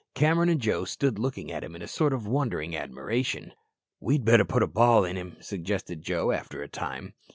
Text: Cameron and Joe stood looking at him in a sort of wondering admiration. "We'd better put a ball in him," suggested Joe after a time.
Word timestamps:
Cameron 0.15 0.49
and 0.49 0.59
Joe 0.59 0.83
stood 0.83 1.19
looking 1.19 1.51
at 1.51 1.63
him 1.63 1.75
in 1.75 1.83
a 1.83 1.87
sort 1.87 2.11
of 2.11 2.25
wondering 2.25 2.75
admiration. 2.75 3.53
"We'd 3.99 4.25
better 4.25 4.43
put 4.45 4.63
a 4.63 4.67
ball 4.67 5.05
in 5.05 5.15
him," 5.15 5.37
suggested 5.41 6.01
Joe 6.01 6.31
after 6.31 6.63
a 6.63 6.67
time. 6.67 7.13